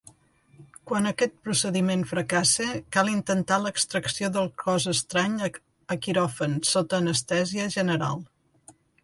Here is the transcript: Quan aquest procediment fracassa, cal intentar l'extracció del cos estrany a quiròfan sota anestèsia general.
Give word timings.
Quan 0.91 1.07
aquest 1.09 1.33
procediment 1.47 2.05
fracassa, 2.11 2.65
cal 2.97 3.11
intentar 3.11 3.59
l'extracció 3.65 4.31
del 4.39 4.49
cos 4.63 4.89
estrany 4.95 5.37
a 5.51 5.99
quiròfan 6.07 6.59
sota 6.73 7.01
anestèsia 7.05 7.71
general. 7.79 8.27